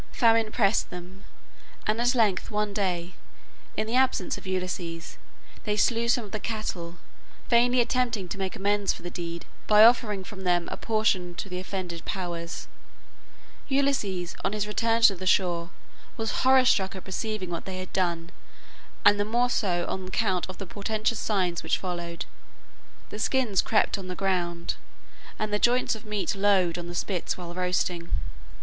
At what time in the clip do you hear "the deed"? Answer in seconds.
9.03-9.45